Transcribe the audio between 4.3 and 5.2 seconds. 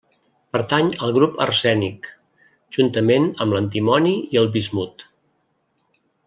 i el bismut.